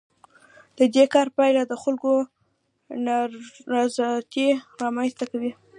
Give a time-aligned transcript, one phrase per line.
[0.77, 2.11] د دې کار پایله د خلکو
[3.07, 4.47] نارضایتي
[4.81, 5.51] رامنځ ته کوي.